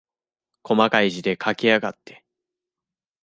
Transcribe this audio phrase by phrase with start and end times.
[0.63, 2.25] こまかい字で書きやがって。